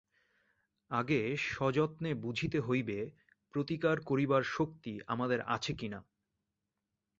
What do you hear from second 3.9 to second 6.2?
করিবার শক্তি আমাদের আছে কিনা।